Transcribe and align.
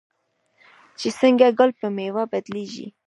چې 0.99 1.09
څنګه 1.19 1.47
ګل 1.57 1.71
په 1.79 1.87
میوه 1.95 2.23
بدلیږي. 2.31 2.87